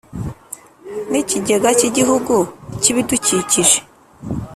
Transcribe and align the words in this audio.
n 1.11 1.13
Ikigega 1.21 1.69
cy 1.79 1.85
Igihugu 1.89 2.35
cy 2.81 2.89
Ibidukikije 2.91 3.79